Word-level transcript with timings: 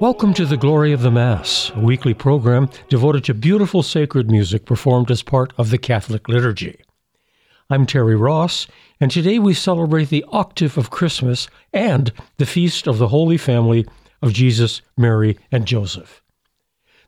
Welcome 0.00 0.32
to 0.32 0.46
the 0.46 0.56
Glory 0.56 0.92
of 0.92 1.02
the 1.02 1.10
Mass, 1.10 1.70
a 1.74 1.78
weekly 1.78 2.14
program 2.14 2.70
devoted 2.88 3.22
to 3.24 3.34
beautiful 3.34 3.82
sacred 3.82 4.30
music 4.30 4.64
performed 4.64 5.10
as 5.10 5.22
part 5.22 5.52
of 5.58 5.68
the 5.68 5.76
Catholic 5.76 6.26
liturgy. 6.26 6.80
I'm 7.68 7.84
Terry 7.84 8.16
Ross, 8.16 8.66
and 8.98 9.10
today 9.10 9.38
we 9.38 9.52
celebrate 9.52 10.08
the 10.08 10.24
octave 10.28 10.78
of 10.78 10.88
Christmas 10.88 11.48
and 11.74 12.14
the 12.38 12.46
feast 12.46 12.86
of 12.86 12.96
the 12.96 13.08
Holy 13.08 13.36
Family 13.36 13.86
of 14.22 14.32
Jesus, 14.32 14.80
Mary, 14.96 15.38
and 15.52 15.66
Joseph. 15.66 16.22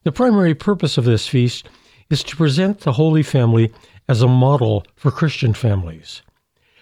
The 0.02 0.12
primary 0.12 0.54
purpose 0.54 0.98
of 0.98 1.06
this 1.06 1.26
feast 1.26 1.70
is 2.10 2.22
to 2.24 2.36
present 2.36 2.80
the 2.80 2.92
Holy 2.92 3.22
Family 3.22 3.72
as 4.06 4.20
a 4.20 4.28
model 4.28 4.84
for 4.96 5.10
Christian 5.10 5.54
families. 5.54 6.20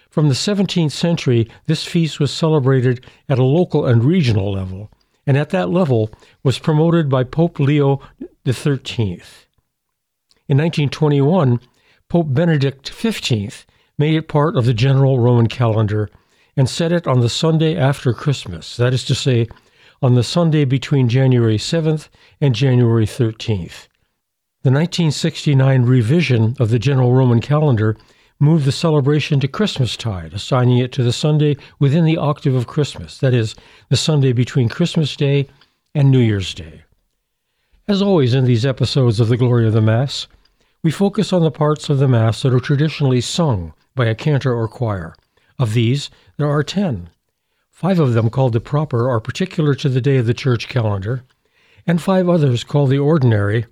From 0.09 0.27
the 0.27 0.35
17th 0.35 0.91
century, 0.91 1.49
this 1.67 1.85
feast 1.85 2.19
was 2.19 2.33
celebrated 2.33 3.05
at 3.29 3.39
a 3.39 3.45
local 3.45 3.85
and 3.85 4.03
regional 4.03 4.51
level 4.51 4.91
and 5.25 5.37
at 5.37 5.49
that 5.51 5.69
level 5.69 6.09
was 6.43 6.59
promoted 6.59 7.09
by 7.09 7.23
Pope 7.23 7.59
Leo 7.59 8.01
XIII. 8.47 9.21
In 10.47 10.57
1921, 10.57 11.59
Pope 12.09 12.33
Benedict 12.33 12.91
XV 12.91 13.65
made 13.97 14.15
it 14.15 14.27
part 14.27 14.57
of 14.57 14.65
the 14.65 14.73
general 14.73 15.19
Roman 15.19 15.47
calendar 15.47 16.09
and 16.57 16.69
set 16.69 16.91
it 16.91 17.07
on 17.07 17.21
the 17.21 17.29
Sunday 17.29 17.77
after 17.77 18.13
Christmas, 18.13 18.75
that 18.77 18.93
is 18.93 19.05
to 19.05 19.15
say, 19.15 19.47
on 20.01 20.15
the 20.15 20.23
Sunday 20.23 20.65
between 20.65 21.07
January 21.07 21.57
7th 21.57 22.09
and 22.41 22.55
January 22.55 23.05
13th. 23.05 23.87
The 24.63 24.69
1969 24.69 25.83
revision 25.83 26.55
of 26.59 26.69
the 26.69 26.79
general 26.79 27.13
Roman 27.13 27.41
calendar 27.41 27.95
moved 28.41 28.65
the 28.65 28.71
celebration 28.71 29.39
to 29.39 29.47
Christmastide, 29.47 30.33
assigning 30.33 30.79
it 30.79 30.91
to 30.93 31.03
the 31.03 31.13
Sunday 31.13 31.55
within 31.79 32.05
the 32.05 32.17
octave 32.17 32.55
of 32.55 32.65
Christmas, 32.65 33.19
that 33.19 33.33
is, 33.33 33.55
the 33.89 33.95
Sunday 33.95 34.33
between 34.33 34.67
Christmas 34.67 35.15
Day 35.15 35.47
and 35.93 36.09
New 36.09 36.19
Year's 36.19 36.53
Day. 36.53 36.81
As 37.87 38.01
always 38.01 38.33
in 38.33 38.45
these 38.45 38.65
episodes 38.65 39.19
of 39.19 39.27
the 39.27 39.37
Glory 39.37 39.67
of 39.67 39.73
the 39.73 39.81
Mass, 39.81 40.27
we 40.83 40.89
focus 40.89 41.31
on 41.31 41.43
the 41.43 41.51
parts 41.51 41.89
of 41.89 41.99
the 41.99 42.07
Mass 42.07 42.41
that 42.41 42.53
are 42.53 42.59
traditionally 42.59 43.21
sung 43.21 43.73
by 43.93 44.07
a 44.07 44.15
cantor 44.15 44.53
or 44.53 44.67
choir. 44.67 45.15
Of 45.59 45.73
these, 45.73 46.09
there 46.37 46.49
are 46.49 46.63
ten. 46.63 47.09
Five 47.69 47.99
of 47.99 48.13
them, 48.13 48.31
called 48.31 48.53
the 48.53 48.59
proper, 48.59 49.09
are 49.09 49.19
particular 49.19 49.75
to 49.75 49.89
the 49.89 50.01
day 50.01 50.17
of 50.17 50.25
the 50.25 50.33
church 50.33 50.67
calendar, 50.67 51.23
and 51.85 52.01
five 52.01 52.27
others, 52.27 52.63
called 52.63 52.89
the 52.89 52.97
ordinary, 52.97 53.65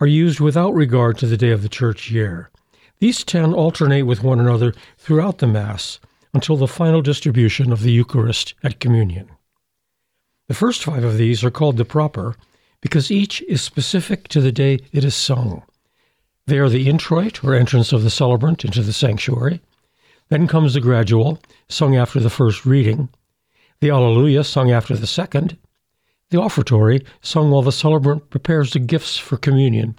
are 0.00 0.06
used 0.06 0.40
without 0.40 0.74
regard 0.74 1.16
to 1.18 1.26
the 1.26 1.36
day 1.36 1.50
of 1.50 1.62
the 1.62 1.68
church 1.68 2.10
year. 2.10 2.50
These 3.00 3.24
ten 3.24 3.54
alternate 3.54 4.02
with 4.02 4.22
one 4.22 4.40
another 4.40 4.74
throughout 4.98 5.38
the 5.38 5.46
Mass 5.46 6.00
until 6.34 6.58
the 6.58 6.68
final 6.68 7.00
distribution 7.00 7.72
of 7.72 7.80
the 7.80 7.92
Eucharist 7.92 8.52
at 8.62 8.78
Communion. 8.78 9.30
The 10.48 10.54
first 10.54 10.84
five 10.84 11.02
of 11.02 11.16
these 11.16 11.42
are 11.42 11.50
called 11.50 11.78
the 11.78 11.86
proper 11.86 12.36
because 12.82 13.10
each 13.10 13.40
is 13.48 13.62
specific 13.62 14.28
to 14.28 14.42
the 14.42 14.52
day 14.52 14.80
it 14.92 15.02
is 15.02 15.14
sung. 15.14 15.62
They 16.46 16.58
are 16.58 16.68
the 16.68 16.90
introit, 16.90 17.42
or 17.42 17.54
entrance 17.54 17.90
of 17.94 18.02
the 18.02 18.10
celebrant 18.10 18.66
into 18.66 18.82
the 18.82 18.92
sanctuary. 18.92 19.62
Then 20.28 20.46
comes 20.46 20.74
the 20.74 20.80
gradual, 20.80 21.40
sung 21.70 21.96
after 21.96 22.20
the 22.20 22.28
first 22.28 22.66
reading. 22.66 23.08
The 23.80 23.88
Alleluia, 23.88 24.44
sung 24.44 24.70
after 24.70 24.94
the 24.94 25.06
second. 25.06 25.56
The 26.28 26.38
offertory, 26.38 27.02
sung 27.22 27.50
while 27.50 27.62
the 27.62 27.72
celebrant 27.72 28.28
prepares 28.28 28.74
the 28.74 28.78
gifts 28.78 29.16
for 29.16 29.38
communion 29.38 29.98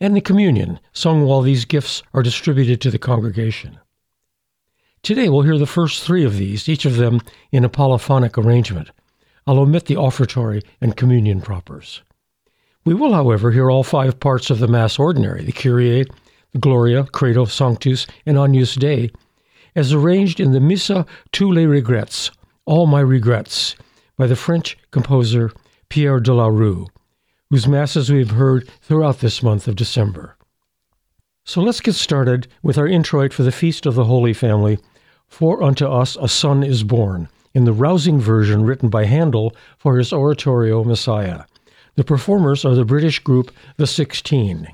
and 0.00 0.16
the 0.16 0.20
communion, 0.20 0.78
sung 0.92 1.24
while 1.24 1.40
these 1.40 1.64
gifts 1.64 2.02
are 2.14 2.22
distributed 2.22 2.80
to 2.80 2.90
the 2.90 2.98
congregation. 2.98 3.78
Today 5.02 5.28
we'll 5.28 5.42
hear 5.42 5.58
the 5.58 5.66
first 5.66 6.02
three 6.02 6.24
of 6.24 6.36
these, 6.36 6.68
each 6.68 6.84
of 6.84 6.96
them 6.96 7.20
in 7.52 7.64
a 7.64 7.68
polyphonic 7.68 8.36
arrangement. 8.36 8.90
I'll 9.46 9.60
omit 9.60 9.86
the 9.86 9.96
offertory 9.96 10.62
and 10.80 10.96
communion 10.96 11.40
propers. 11.40 12.02
We 12.84 12.94
will, 12.94 13.12
however, 13.12 13.50
hear 13.50 13.70
all 13.70 13.84
five 13.84 14.18
parts 14.20 14.50
of 14.50 14.58
the 14.58 14.68
Mass 14.68 14.98
Ordinary, 14.98 15.44
the 15.44 15.52
Kyrie, 15.52 16.06
the 16.52 16.58
Gloria, 16.58 17.04
Credo, 17.04 17.44
Sanctus, 17.44 18.06
and 18.26 18.38
Agnus 18.38 18.74
Dei, 18.74 19.10
as 19.74 19.92
arranged 19.92 20.40
in 20.40 20.52
the 20.52 20.60
Missa 20.60 21.06
Tous 21.32 21.52
les 21.52 21.66
Regrets, 21.66 22.30
All 22.64 22.86
My 22.86 23.00
Regrets, 23.00 23.76
by 24.16 24.26
the 24.26 24.36
French 24.36 24.76
composer 24.90 25.52
Pierre 25.88 26.20
de 26.20 26.34
la 26.34 26.48
Rue, 26.48 26.86
whose 27.50 27.66
Masses 27.66 28.12
we've 28.12 28.32
heard 28.32 28.68
throughout 28.82 29.20
this 29.20 29.42
month 29.42 29.66
of 29.68 29.76
December. 29.76 30.36
So 31.46 31.62
let's 31.62 31.80
get 31.80 31.94
started 31.94 32.46
with 32.62 32.76
our 32.76 32.86
introit 32.86 33.32
for 33.32 33.42
the 33.42 33.52
Feast 33.52 33.86
of 33.86 33.94
the 33.94 34.04
Holy 34.04 34.34
Family, 34.34 34.78
For 35.28 35.62
Unto 35.62 35.86
Us 35.86 36.16
a 36.20 36.28
Son 36.28 36.62
is 36.62 36.84
Born, 36.84 37.28
in 37.54 37.64
the 37.64 37.72
rousing 37.72 38.20
version 38.20 38.64
written 38.64 38.90
by 38.90 39.06
Handel 39.06 39.56
for 39.78 39.96
his 39.96 40.12
oratorio 40.12 40.84
Messiah. 40.84 41.44
The 41.94 42.04
performers 42.04 42.66
are 42.66 42.74
the 42.74 42.84
British 42.84 43.18
group 43.20 43.50
The 43.78 43.86
Sixteen. 43.86 44.68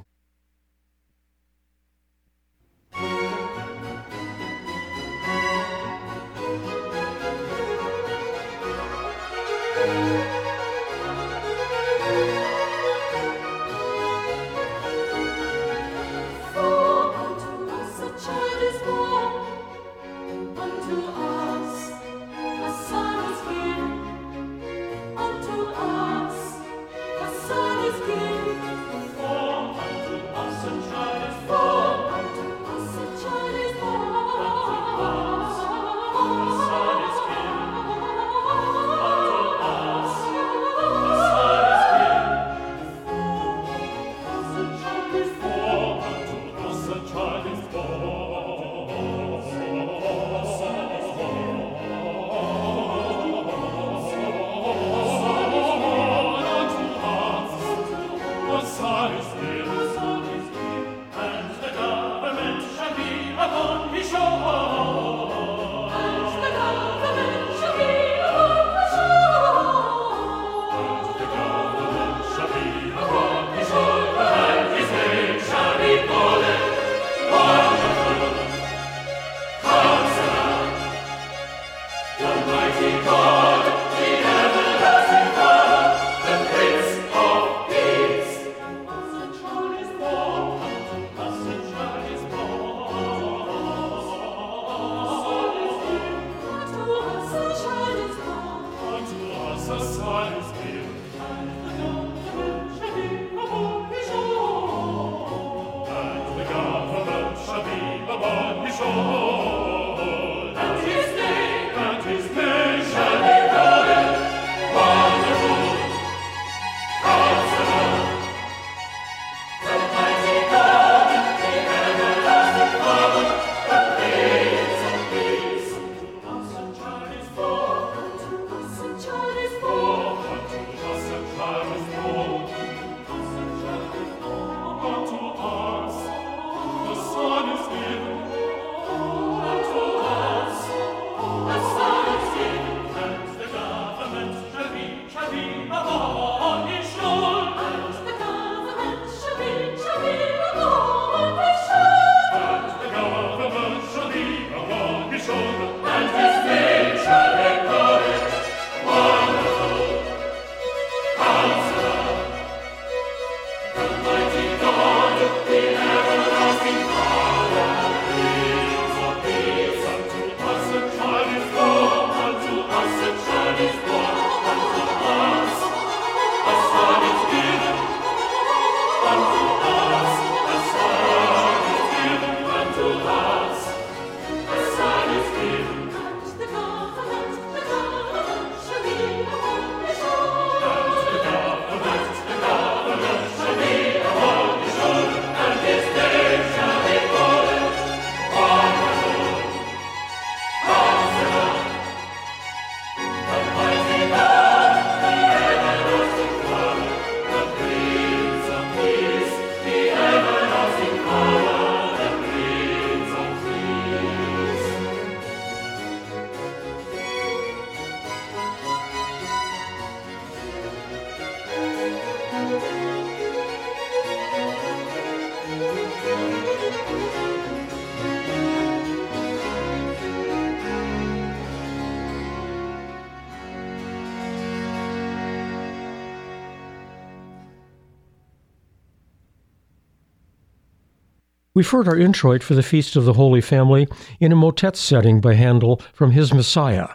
We've 241.54 241.70
heard 241.70 241.86
our 241.86 241.96
introit 241.96 242.42
for 242.42 242.56
the 242.56 242.64
Feast 242.64 242.96
of 242.96 243.04
the 243.04 243.12
Holy 243.12 243.40
Family 243.40 243.86
in 244.18 244.32
a 244.32 244.36
motet 244.36 244.76
setting 244.76 245.20
by 245.20 245.34
Handel 245.34 245.80
from 245.92 246.10
his 246.10 246.34
Messiah. 246.34 246.88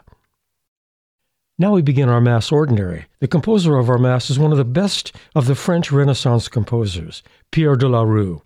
Now 1.58 1.72
we 1.72 1.82
begin 1.82 2.10
our 2.10 2.20
Mass 2.20 2.52
Ordinary. 2.52 3.06
The 3.22 3.30
composer 3.30 3.78
of 3.78 3.90
our 3.90 3.98
Mass 3.98 4.30
is 4.30 4.38
one 4.38 4.52
of 4.52 4.58
the 4.58 4.66
best 4.66 5.16
of 5.34 5.46
the 5.48 5.56
French 5.56 5.94
Renaissance 5.94 6.50
composers, 6.50 7.24
Pierre 7.52 7.78
de 7.78 7.88
la 7.88 8.02
Rue, 8.02 8.42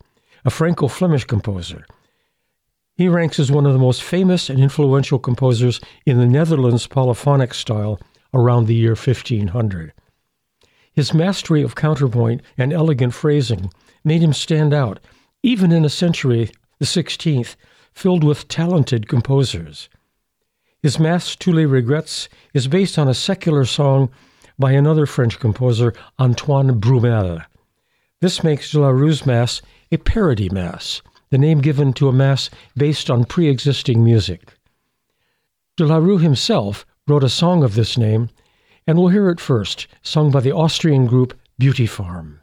a 0.46 0.52
Franco 0.52 0.88
Flemish 0.88 1.24
composer. 1.26 1.84
He 2.96 3.08
ranks 3.08 3.40
as 3.40 3.52
one 3.52 3.66
of 3.66 3.74
the 3.74 3.80
most 3.80 4.04
famous 4.04 4.52
and 4.52 4.60
influential 4.60 5.18
composers 5.18 5.82
in 6.06 6.20
the 6.20 6.28
Netherlands 6.28 6.86
polyphonic 6.86 7.56
style 7.56 8.00
around 8.36 8.68
the 8.68 8.76
year 8.76 8.92
1500. 8.92 9.94
His 10.92 11.12
mastery 11.12 11.64
of 11.64 11.74
counterpoint 11.74 12.44
and 12.56 12.72
elegant 12.72 13.16
phrasing 13.16 13.72
made 14.04 14.22
him 14.22 14.34
stand 14.34 14.76
out, 14.76 15.00
even 15.44 15.74
in 15.74 15.84
a 15.84 15.90
century, 15.90 16.50
the 16.80 16.86
16th, 16.86 17.56
filled 17.94 18.24
with 18.24 18.48
talented 18.48 19.10
composers. 19.10 19.90
His 20.82 20.98
Mass 20.98 21.36
Tous 21.36 21.54
les 21.54 21.66
Regrets 21.66 22.30
is 22.54 22.68
based 22.68 22.98
on 22.98 23.08
a 23.08 23.14
secular 23.14 23.66
song 23.66 24.10
by 24.58 24.72
another 24.72 25.06
French 25.06 25.40
composer, 25.40 25.94
Antoine 26.18 26.80
Brumel. 26.80 27.46
This 28.22 28.44
makes 28.44 28.72
de 28.72 28.80
la 28.80 28.90
Rue's 28.90 29.26
Mass 29.26 29.62
a 29.92 29.98
parody 29.98 30.50
Mass, 30.50 31.02
the 31.30 31.38
name 31.38 31.60
given 31.60 31.92
to 31.94 32.08
a 32.08 32.14
Mass 32.14 32.50
based 32.78 33.10
on 33.10 33.26
pre 33.26 33.50
existing 33.50 34.04
music. 34.04 34.54
De 35.76 35.86
la 35.86 35.98
Rue 35.98 36.20
himself 36.20 36.86
wrote 37.08 37.24
a 37.24 37.30
song 37.30 37.64
of 37.64 37.76
this 37.76 37.98
name, 37.98 38.30
and 38.88 38.98
we'll 38.98 39.10
hear 39.10 39.30
it 39.30 39.40
first, 39.40 39.88
sung 40.04 40.32
by 40.32 40.40
the 40.40 40.54
Austrian 40.54 41.06
group 41.06 41.38
Beauty 41.58 41.86
Farm. 41.86 42.40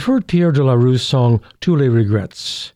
We've 0.00 0.06
heard 0.06 0.28
Pierre 0.28 0.50
de 0.50 0.64
la 0.64 0.72
Rue's 0.72 1.02
song 1.02 1.42
Tous 1.60 1.76
les 1.76 1.90
Regrets. 1.90 2.72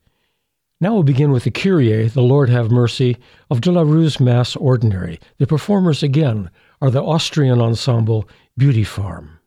Now 0.79 0.93
we'll 0.93 1.05
begin 1.05 1.33
with 1.33 1.45
the 1.45 1.51
Kyrie, 1.51 2.07
the 2.07 2.21
Lord 2.21 2.51
have 2.51 2.71
mercy, 2.71 3.17
of 3.49 3.63
de 3.63 3.73
la 3.73 3.81
Rue's 3.81 4.21
Mass 4.21 4.55
Ordinary. 4.57 5.19
The 5.39 5.47
performers 5.47 6.03
again 6.03 6.51
are 6.83 6.91
the 6.91 7.03
Austrian 7.03 7.63
ensemble 7.63 8.29
Beauty 8.59 8.85
Farm. 8.85 9.39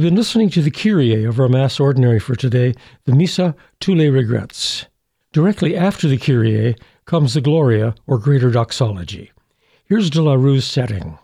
We've 0.00 0.08
been 0.08 0.16
listening 0.16 0.48
to 0.52 0.62
the 0.62 0.70
Kyrie 0.70 1.24
of 1.24 1.38
our 1.38 1.50
Mass 1.50 1.78
Ordinary 1.78 2.18
for 2.20 2.34
today, 2.34 2.72
the 3.04 3.14
Missa 3.14 3.54
Tous 3.80 3.94
les 3.94 4.08
Regrets. 4.08 4.86
Directly 5.30 5.76
after 5.76 6.08
the 6.08 6.16
Kyrie 6.16 6.74
comes 7.04 7.34
the 7.34 7.42
Gloria, 7.42 7.94
or 8.06 8.16
Greater 8.16 8.50
Doxology. 8.50 9.30
Here's 9.84 10.08
De 10.08 10.22
La 10.22 10.36
Rue's 10.36 10.64
setting. 10.64 11.18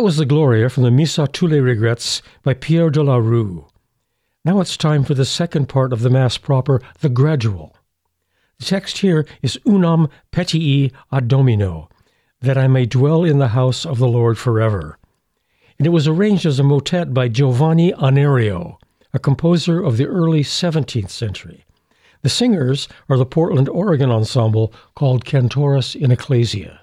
That 0.00 0.04
was 0.04 0.16
the 0.16 0.24
Gloria 0.24 0.70
from 0.70 0.84
the 0.84 0.90
Missa 0.90 1.28
tous 1.30 1.50
les 1.50 1.60
regrets 1.60 2.22
by 2.42 2.54
Pierre 2.54 2.88
de 2.88 3.02
la 3.02 3.16
Rue. 3.16 3.66
Now 4.46 4.60
it's 4.60 4.78
time 4.78 5.04
for 5.04 5.12
the 5.12 5.26
second 5.26 5.68
part 5.68 5.92
of 5.92 6.00
the 6.00 6.08
Mass 6.08 6.38
proper, 6.38 6.80
the 7.00 7.10
gradual. 7.10 7.76
The 8.58 8.64
text 8.64 8.96
here 8.96 9.26
is 9.42 9.60
Unam 9.66 10.08
petii 10.32 10.90
ad 11.12 11.28
Domino, 11.28 11.90
that 12.40 12.56
I 12.56 12.66
may 12.66 12.86
dwell 12.86 13.24
in 13.24 13.40
the 13.40 13.48
house 13.48 13.84
of 13.84 13.98
the 13.98 14.08
Lord 14.08 14.38
forever. 14.38 14.96
And 15.76 15.86
it 15.86 15.90
was 15.90 16.08
arranged 16.08 16.46
as 16.46 16.58
a 16.58 16.64
motet 16.64 17.12
by 17.12 17.28
Giovanni 17.28 17.92
Anerio, 17.92 18.78
a 19.12 19.18
composer 19.18 19.82
of 19.82 19.98
the 19.98 20.06
early 20.06 20.42
17th 20.42 21.10
century. 21.10 21.66
The 22.22 22.30
singers 22.30 22.88
are 23.10 23.18
the 23.18 23.26
Portland, 23.26 23.68
Oregon 23.68 24.10
ensemble 24.10 24.72
called 24.94 25.26
Cantores 25.26 25.94
in 25.94 26.10
Ecclesia. 26.10 26.79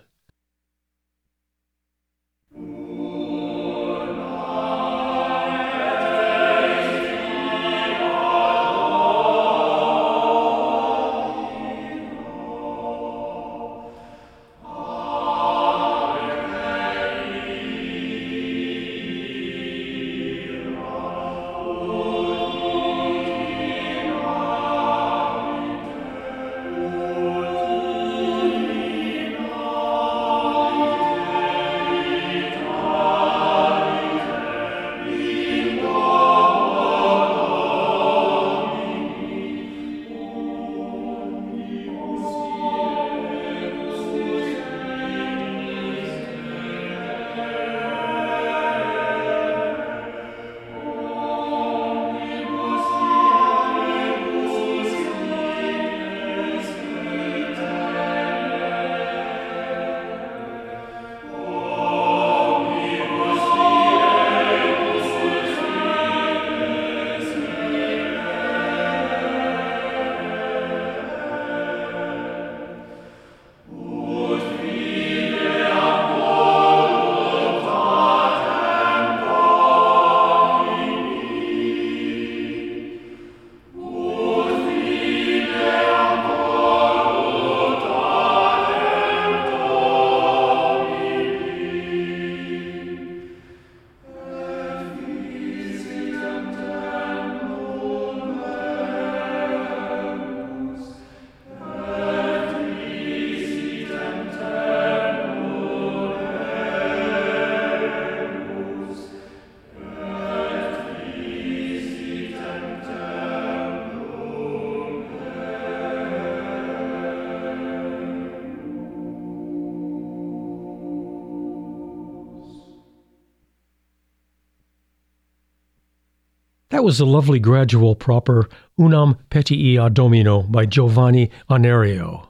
That 126.69 126.83
was 126.83 126.97
the 126.97 127.05
lovely 127.05 127.39
gradual 127.39 127.95
proper 127.95 128.49
Unam 128.77 129.17
Petii 129.29 129.93
Domino 129.93 130.41
by 130.41 130.65
Giovanni 130.65 131.31
Anerio. 131.49 132.27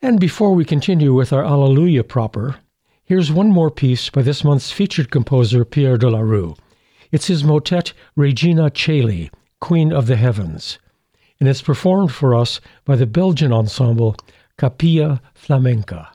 And 0.00 0.18
before 0.18 0.54
we 0.54 0.64
continue 0.64 1.12
with 1.12 1.30
our 1.30 1.44
Alleluia 1.44 2.02
proper, 2.02 2.56
here's 3.04 3.30
one 3.30 3.50
more 3.50 3.70
piece 3.70 4.08
by 4.08 4.22
this 4.22 4.42
month's 4.42 4.70
featured 4.70 5.10
composer 5.10 5.66
Pierre 5.66 5.98
de 5.98 6.08
la 6.08 6.20
Rue. 6.20 6.56
It's 7.12 7.26
his 7.26 7.44
motet 7.44 7.92
Regina 8.16 8.70
Caeli, 8.70 9.30
Queen 9.60 9.92
of 9.92 10.06
the 10.06 10.16
Heavens, 10.16 10.78
and 11.38 11.46
it's 11.46 11.60
performed 11.60 12.10
for 12.10 12.34
us 12.34 12.58
by 12.86 12.96
the 12.96 13.06
Belgian 13.06 13.52
ensemble 13.52 14.16
Capilla 14.56 15.20
Flamenca. 15.34 16.13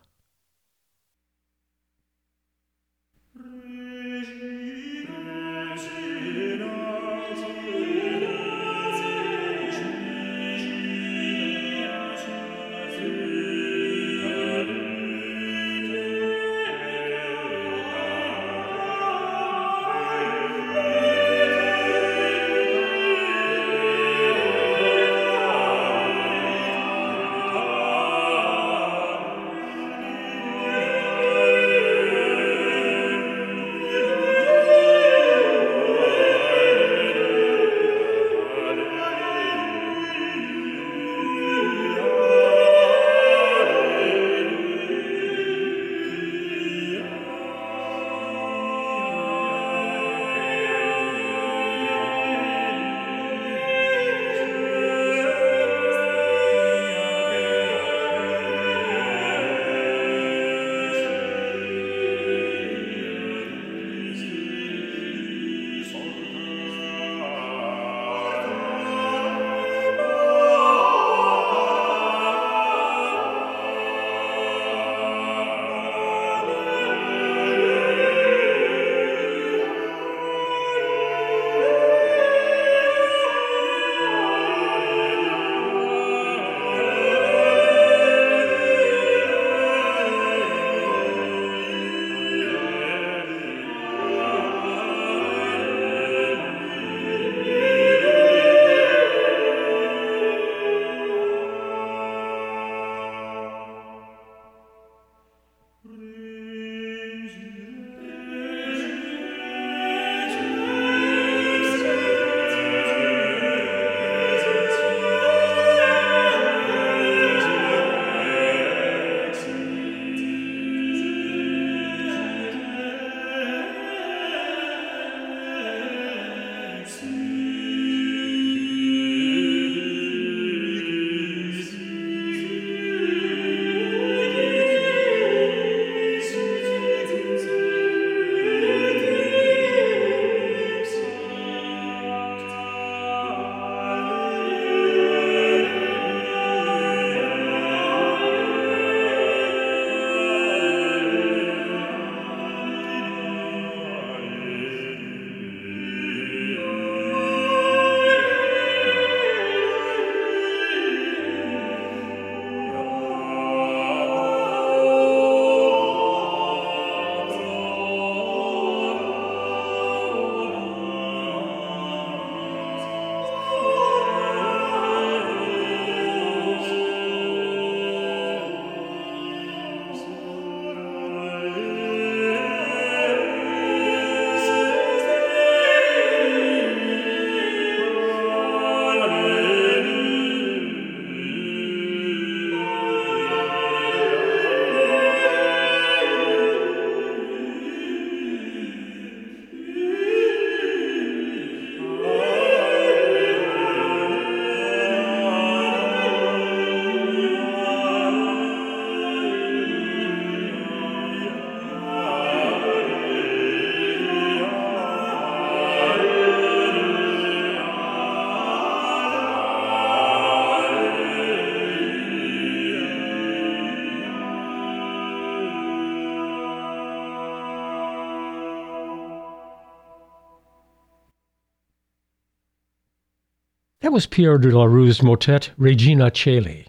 That 233.90 233.94
was 233.94 234.06
Pierre 234.06 234.38
de 234.38 234.56
la 234.56 234.66
Rue's 234.66 235.02
motet 235.02 235.50
Regina 235.58 236.12
Caeli. 236.12 236.68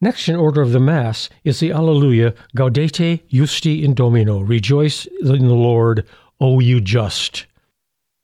Next 0.00 0.28
in 0.28 0.34
order 0.34 0.60
of 0.60 0.72
the 0.72 0.80
Mass 0.80 1.30
is 1.44 1.60
the 1.60 1.70
Alleluia 1.70 2.34
Gaudete 2.56 3.20
Justi 3.28 3.84
in 3.84 3.94
Domino, 3.94 4.40
Rejoice 4.40 5.06
in 5.06 5.46
the 5.46 5.54
Lord, 5.54 6.04
O 6.40 6.58
you 6.58 6.80
just. 6.80 7.46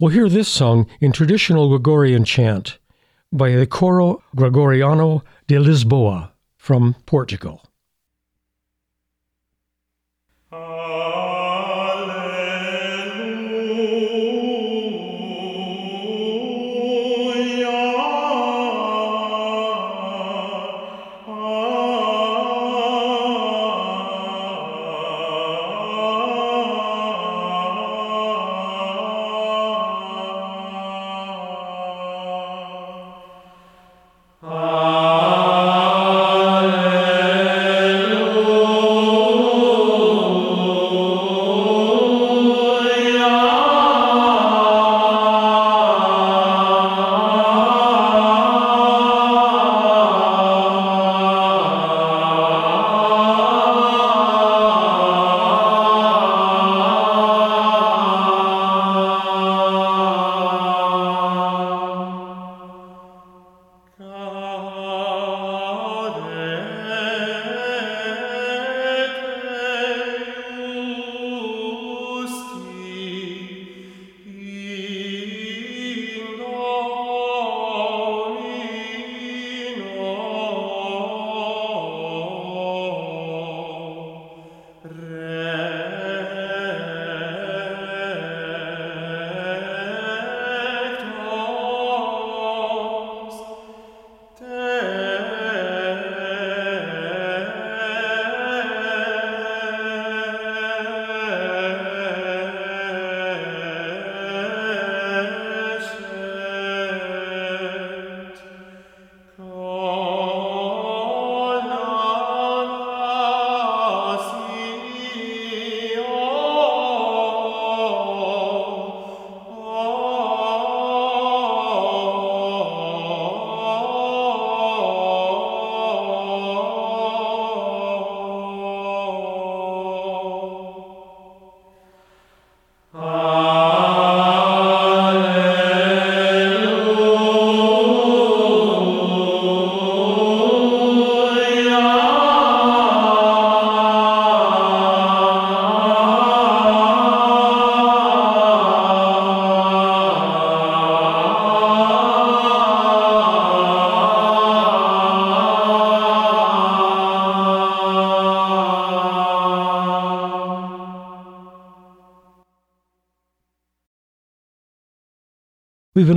We'll 0.00 0.10
hear 0.10 0.28
this 0.28 0.48
sung 0.48 0.88
in 1.00 1.12
traditional 1.12 1.68
Gregorian 1.68 2.24
chant 2.24 2.78
by 3.32 3.52
the 3.52 3.68
Coro 3.68 4.20
Gregoriano 4.34 5.22
de 5.46 5.54
Lisboa 5.54 6.32
from 6.56 6.96
Portugal. 7.06 7.65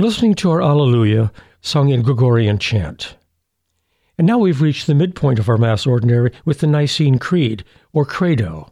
Listening 0.00 0.34
to 0.36 0.50
our 0.50 0.62
Alleluia 0.62 1.32
sung 1.60 1.90
in 1.90 2.02
Gregorian 2.02 2.58
chant. 2.58 3.16
And 4.16 4.26
now 4.26 4.38
we've 4.38 4.62
reached 4.62 4.86
the 4.86 4.94
midpoint 4.94 5.38
of 5.38 5.48
our 5.48 5.58
Mass 5.58 5.86
Ordinary 5.86 6.32
with 6.44 6.60
the 6.60 6.66
Nicene 6.66 7.18
Creed, 7.18 7.64
or 7.92 8.04
Credo. 8.04 8.70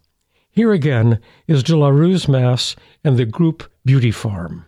Here 0.51 0.71
again 0.71 1.19
is 1.47 1.63
De 1.63 1.75
La 1.75 1.89
Rue's 1.89 2.27
Mass 2.27 2.75
and 3.03 3.17
the 3.17 3.25
group 3.25 3.71
Beauty 3.85 4.11
Farm. 4.11 4.65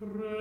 Easy 0.00 0.35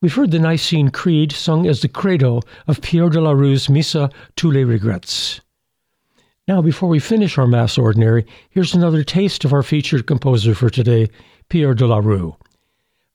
We've 0.00 0.14
heard 0.14 0.30
the 0.30 0.38
Nicene 0.38 0.90
Creed 0.90 1.32
sung 1.32 1.66
as 1.66 1.82
the 1.82 1.88
credo 1.88 2.40
of 2.68 2.80
Pierre 2.80 3.08
de 3.08 3.20
la 3.20 3.32
Rue's 3.32 3.68
Missa 3.68 4.10
tous 4.36 4.52
les 4.52 4.62
regrets. 4.62 5.40
Now, 6.46 6.62
before 6.62 6.88
we 6.88 7.00
finish 7.00 7.36
our 7.36 7.48
Mass 7.48 7.76
Ordinary, 7.76 8.24
here's 8.48 8.74
another 8.74 9.02
taste 9.02 9.44
of 9.44 9.52
our 9.52 9.64
featured 9.64 10.06
composer 10.06 10.54
for 10.54 10.70
today, 10.70 11.08
Pierre 11.48 11.74
de 11.74 11.84
la 11.84 11.98
Rue. 11.98 12.36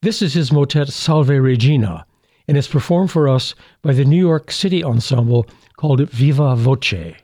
This 0.01 0.21
is 0.21 0.33
his 0.33 0.51
motet 0.51 0.89
Salve 0.89 1.29
Regina, 1.29 2.05
and 2.49 2.57
it's 2.57 2.67
performed 2.67 3.11
for 3.11 3.29
us 3.29 3.55
by 3.81 3.93
the 3.93 4.03
New 4.03 4.19
York 4.19 4.51
City 4.51 4.83
Ensemble 4.83 5.47
called 5.77 6.01
Viva 6.09 6.53
Voce. 6.57 7.22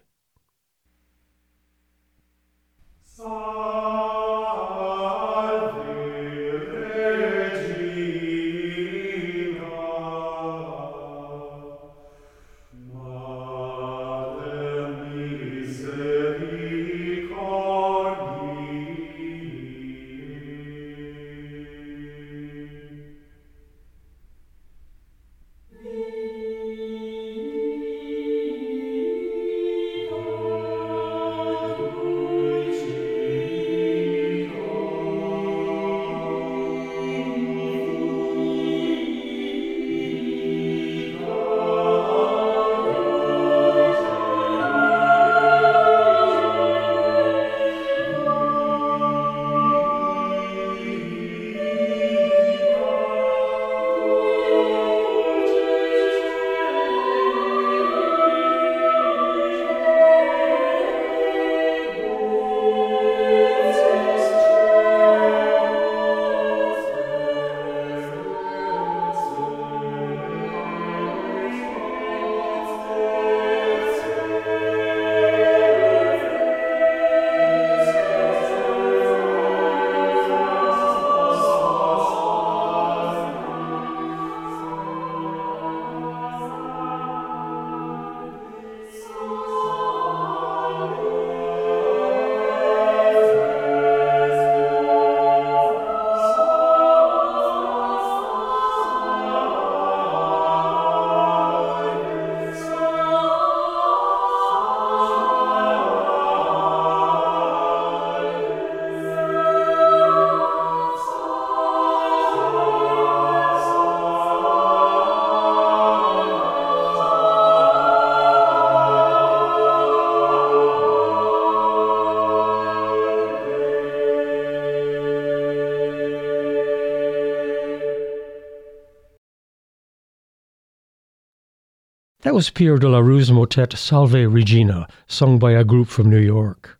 Was 132.40 132.50
Pierre 132.50 132.78
de 132.78 132.88
la 132.88 133.00
Rue's 133.00 133.30
motet 133.30 133.74
Salve 133.74 134.26
Regina, 134.26 134.88
sung 135.08 135.40
by 135.40 135.52
a 135.52 135.66
group 135.66 135.90
from 135.90 136.10
New 136.10 136.22
York. 136.22 136.80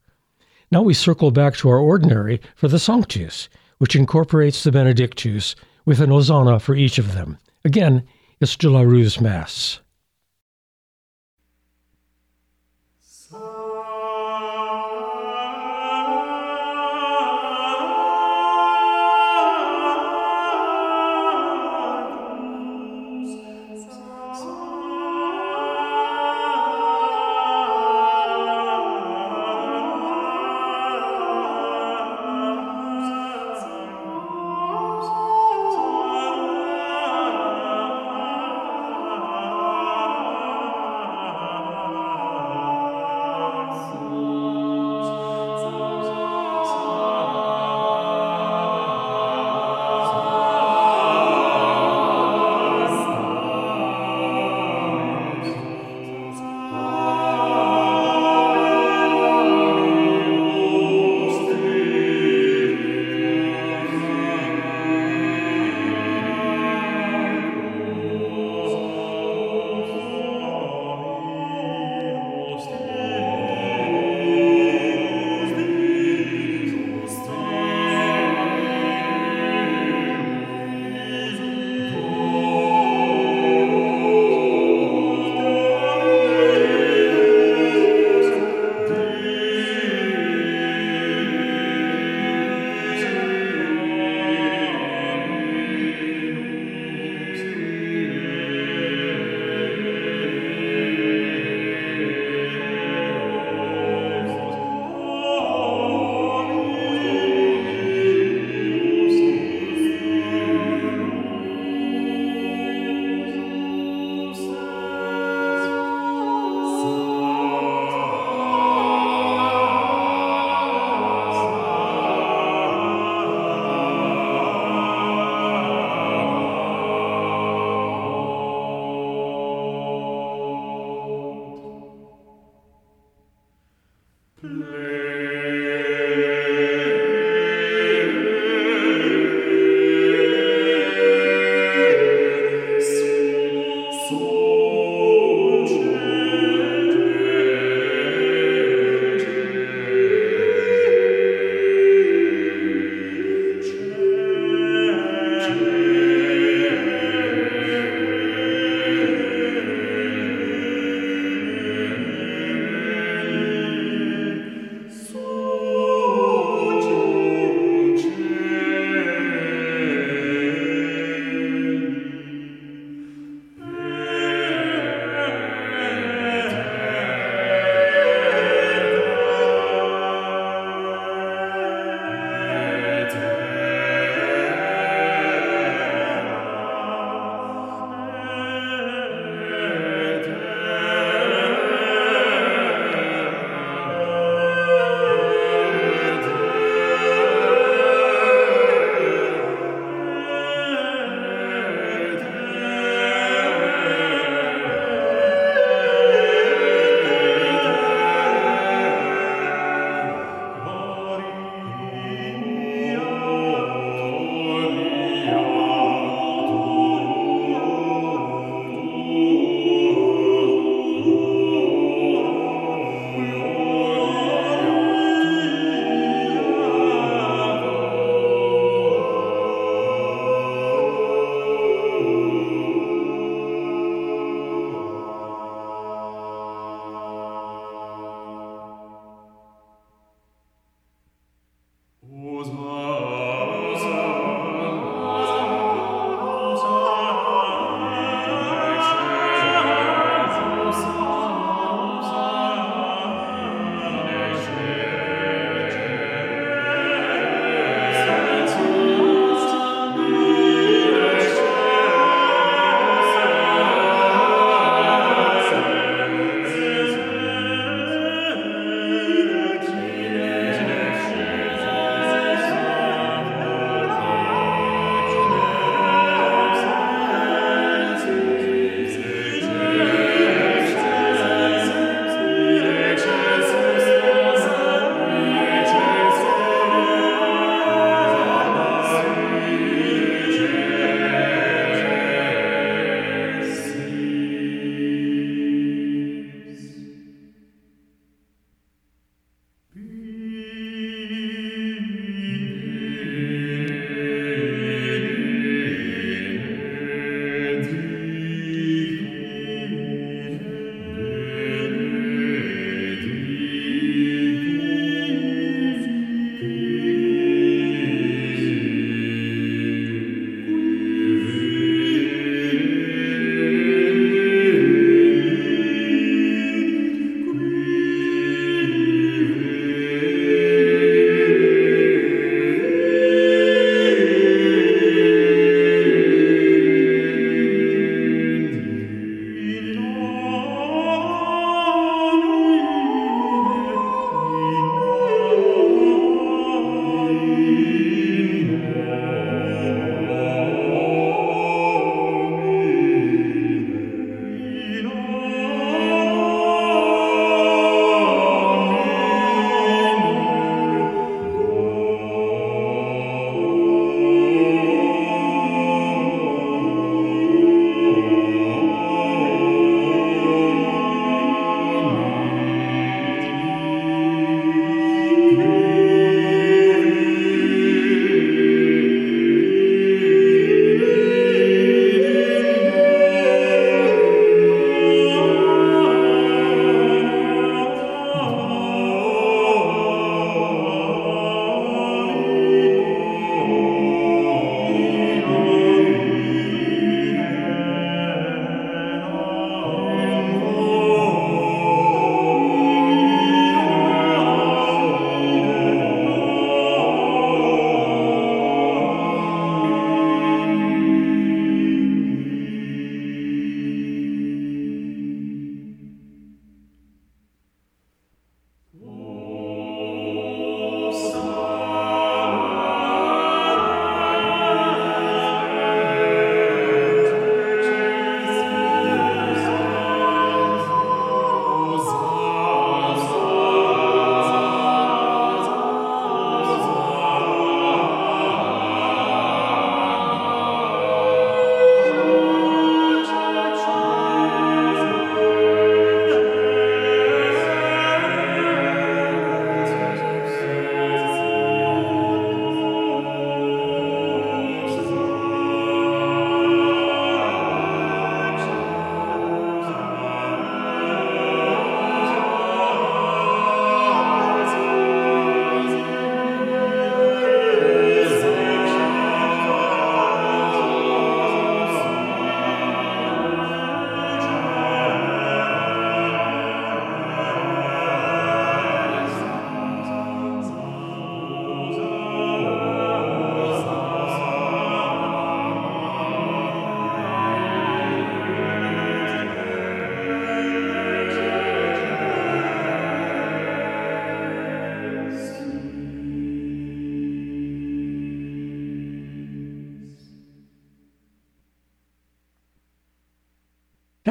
Now 0.72 0.84
we 0.84 0.94
circle 0.94 1.32
back 1.32 1.58
to 1.58 1.68
our 1.68 1.80
ordinary 1.80 2.40
for 2.56 2.70
the 2.70 2.80
Sanctus, 2.80 3.50
which 3.78 3.94
incorporates 3.94 4.64
the 4.64 4.72
Benedictus 4.72 5.58
with 5.84 6.00
an 6.00 6.12
Hosanna 6.12 6.62
for 6.62 6.76
each 6.76 6.98
of 6.98 7.14
them. 7.14 7.38
Again, 7.66 8.08
it's 8.40 8.56
de 8.56 8.70
la 8.70 8.84
Rue's 8.84 9.20
Mass. 9.20 9.82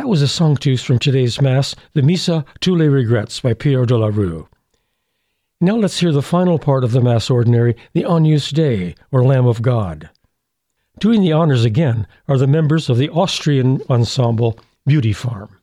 Was 0.08 0.22
a 0.22 0.28
sanctus 0.28 0.82
from 0.82 0.98
today's 0.98 1.38
Mass, 1.38 1.76
the 1.92 2.00
Missa 2.00 2.42
Tous 2.60 2.74
les 2.74 2.88
Regrets 2.88 3.40
by 3.40 3.52
Pierre 3.52 3.84
de 3.84 3.94
la 3.94 4.06
Rue. 4.06 4.48
Now 5.60 5.76
let's 5.76 6.00
hear 6.00 6.12
the 6.12 6.22
final 6.22 6.58
part 6.58 6.82
of 6.82 6.92
the 6.92 7.02
Mass 7.02 7.28
Ordinary, 7.28 7.76
the 7.92 8.06
Agnus 8.06 8.48
Dei, 8.48 8.94
or 9.12 9.22
Lamb 9.22 9.46
of 9.46 9.60
God. 9.60 10.08
Doing 10.98 11.20
the 11.20 11.32
honors 11.32 11.66
again 11.66 12.06
are 12.26 12.38
the 12.38 12.46
members 12.46 12.88
of 12.88 12.96
the 12.96 13.10
Austrian 13.10 13.82
ensemble 13.90 14.58
Beauty 14.86 15.12
Farm. 15.12 15.57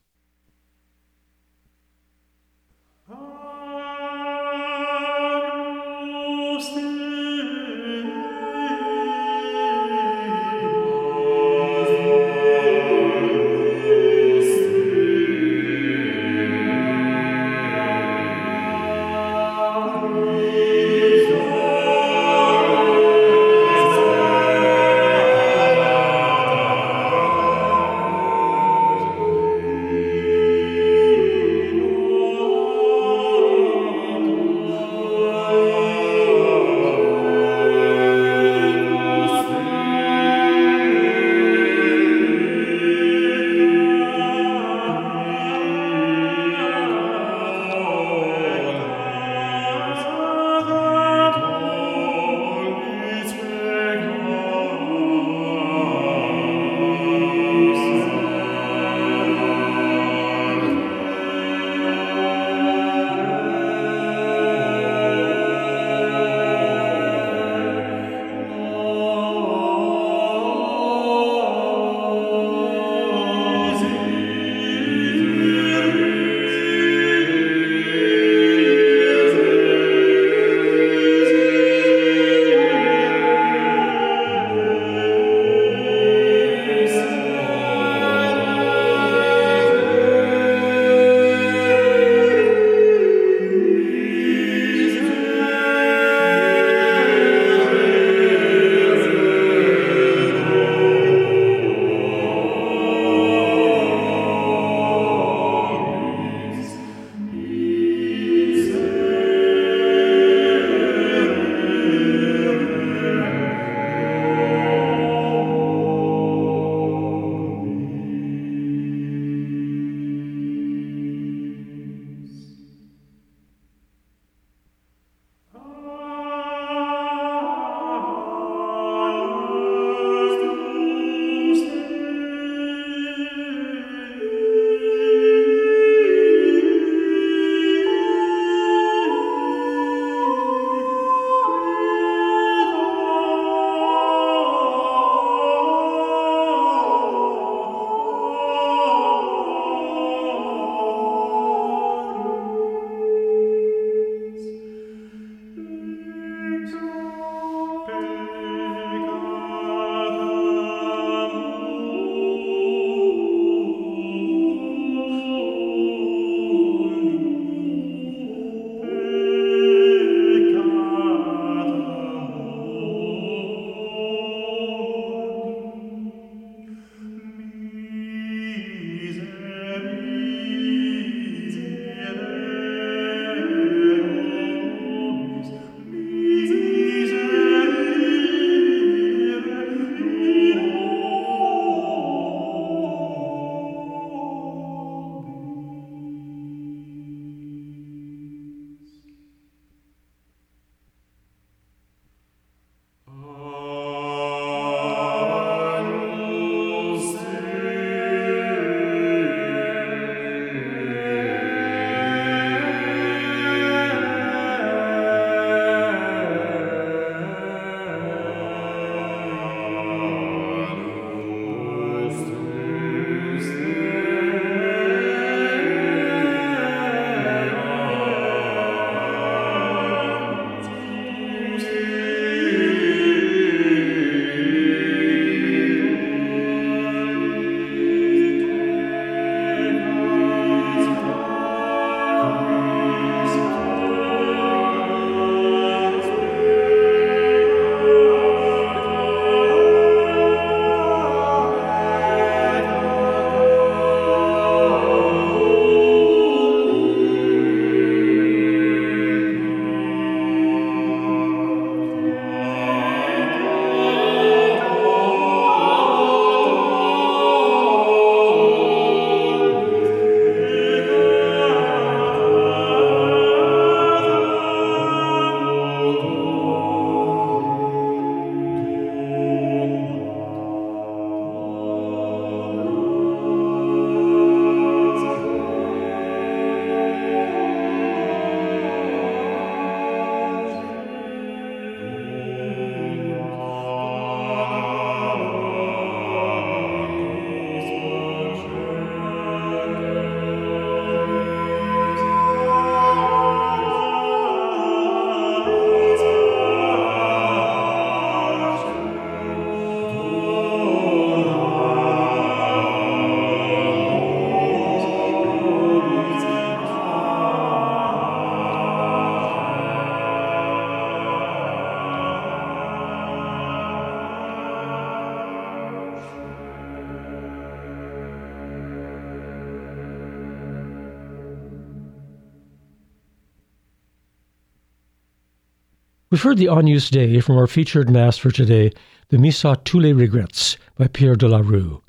We've 336.15 336.21
heard 336.21 336.37
the 336.37 336.47
Agnus 336.47 336.89
Dei 336.89 337.19
from 337.19 337.37
our 337.37 337.45
featured 337.45 337.89
Mass 337.89 338.17
for 338.17 338.31
today, 338.31 338.71
the 339.09 339.17
Missa 339.17 339.59
Tous 339.65 339.81
les 339.81 339.91
Regrets 339.91 340.55
by 340.77 340.87
Pierre 340.87 341.17
de 341.17 341.27
la 341.27 341.39
Rue. 341.39 341.83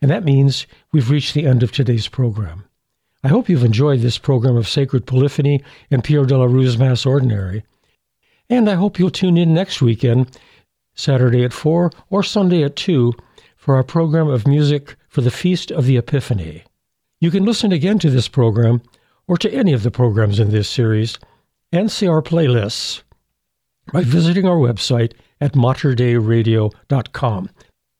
And 0.00 0.10
that 0.10 0.24
means 0.24 0.66
we've 0.90 1.10
reached 1.10 1.34
the 1.34 1.44
end 1.44 1.62
of 1.62 1.70
today's 1.70 2.08
program. 2.08 2.64
I 3.22 3.28
hope 3.28 3.50
you've 3.50 3.62
enjoyed 3.62 4.00
this 4.00 4.16
program 4.16 4.56
of 4.56 4.66
Sacred 4.66 5.04
Polyphony 5.04 5.62
and 5.90 6.02
Pierre 6.02 6.24
de 6.24 6.34
la 6.34 6.46
Rue's 6.46 6.78
Mass 6.78 7.04
Ordinary. 7.04 7.62
And 8.48 8.70
I 8.70 8.74
hope 8.74 8.98
you'll 8.98 9.10
tune 9.10 9.36
in 9.36 9.52
next 9.52 9.82
weekend, 9.82 10.34
Saturday 10.94 11.44
at 11.44 11.52
4 11.52 11.90
or 12.08 12.22
Sunday 12.22 12.62
at 12.62 12.74
2, 12.74 13.12
for 13.58 13.76
our 13.76 13.84
program 13.84 14.28
of 14.28 14.48
music 14.48 14.96
for 15.10 15.20
the 15.20 15.30
Feast 15.30 15.70
of 15.70 15.84
the 15.84 15.98
Epiphany. 15.98 16.64
You 17.20 17.30
can 17.30 17.44
listen 17.44 17.70
again 17.70 17.98
to 17.98 18.08
this 18.08 18.28
program 18.28 18.80
or 19.28 19.36
to 19.36 19.52
any 19.52 19.74
of 19.74 19.82
the 19.82 19.90
programs 19.90 20.40
in 20.40 20.52
this 20.52 20.70
series 20.70 21.18
and 21.70 21.92
see 21.92 22.08
our 22.08 22.22
playlists 22.22 23.02
by 23.92 24.02
visiting 24.02 24.46
our 24.46 24.56
website 24.56 25.12
at 25.40 25.54
materdeiradio.com. 25.54 27.50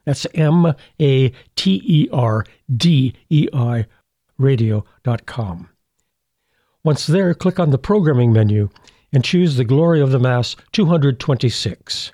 That's 0.05 0.27
M 0.35 0.75
A 1.01 1.33
T 1.57 1.83
E 1.85 2.09
R 2.13 2.45
D 2.75 3.15
E 3.31 3.49
I 3.53 3.87
radio.com. 4.39 5.69
Once 6.85 7.07
there, 7.07 7.33
click 7.35 7.61
on 7.61 7.71
the 7.71 7.79
programming 7.79 8.33
menu 8.33 8.69
and 9.13 9.25
choose 9.25 9.57
the 9.57 9.65
Glory 9.65 10.01
of 10.01 10.11
the 10.11 10.19
Mass 10.19 10.57
226. 10.73 12.13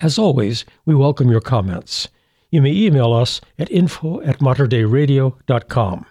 As 0.00 0.18
always, 0.18 0.64
we 0.84 0.94
welcome 0.94 1.30
your 1.30 1.40
comments. 1.40 2.08
You 2.50 2.62
may 2.62 2.72
email 2.72 3.12
us 3.12 3.40
at 3.58 3.70
info 3.70 4.20
at 4.20 4.38
materdeiradio.com. 4.38 6.06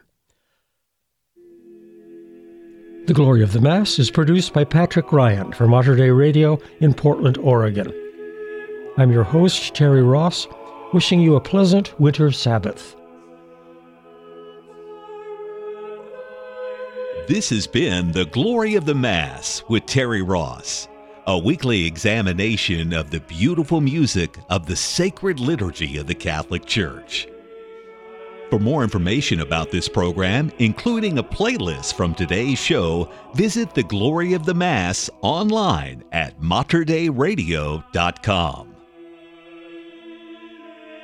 The 3.05 3.13
Glory 3.13 3.43
of 3.43 3.53
the 3.53 3.61
Mass 3.61 3.99
is 3.99 4.09
produced 4.09 4.51
by 4.51 4.63
Patrick 4.63 5.11
Ryan 5.11 5.53
for 5.53 5.67
Mater 5.67 5.95
Dei 5.95 6.09
Radio 6.09 6.57
in 6.79 6.91
Portland, 6.91 7.37
Oregon. 7.37 7.93
I'm 8.97 9.11
your 9.11 9.23
host, 9.23 9.75
Terry 9.75 10.01
Ross, 10.01 10.47
wishing 10.91 11.21
you 11.21 11.35
a 11.35 11.39
pleasant 11.39 11.99
winter 11.99 12.31
Sabbath. 12.31 12.95
This 17.27 17.51
has 17.51 17.67
been 17.67 18.11
The 18.11 18.25
Glory 18.25 18.73
of 18.73 18.85
the 18.85 18.95
Mass 18.95 19.61
with 19.69 19.85
Terry 19.85 20.23
Ross, 20.23 20.87
a 21.27 21.37
weekly 21.37 21.85
examination 21.85 22.91
of 22.91 23.11
the 23.11 23.19
beautiful 23.19 23.81
music 23.81 24.39
of 24.49 24.65
the 24.65 24.75
sacred 24.75 25.39
liturgy 25.39 25.97
of 25.97 26.07
the 26.07 26.15
Catholic 26.15 26.65
Church. 26.65 27.27
For 28.49 28.59
more 28.59 28.83
information 28.83 29.39
about 29.41 29.71
this 29.71 29.89
program, 29.89 30.51
including 30.59 31.17
a 31.17 31.23
playlist 31.23 31.95
from 31.95 32.13
today's 32.13 32.59
show, 32.59 33.09
visit 33.33 33.73
the 33.73 33.81
Glory 33.83 34.33
of 34.33 34.45
the 34.45 34.53
Mass 34.53 35.09
online 35.21 36.03
at 36.11 36.39
materdeiradio.com. 36.39 38.75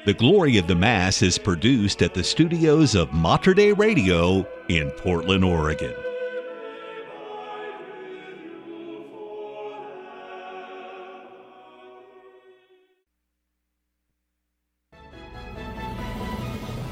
The 0.06 0.14
Glory 0.14 0.58
of 0.58 0.68
the 0.68 0.76
Mass 0.76 1.22
is 1.22 1.38
produced 1.38 2.02
at 2.02 2.14
the 2.14 2.24
studios 2.24 2.96
of 2.96 3.12
Mater 3.14 3.54
Dei 3.54 3.74
Radio 3.74 4.48
in 4.68 4.90
Portland, 4.92 5.44
Oregon. 5.44 5.94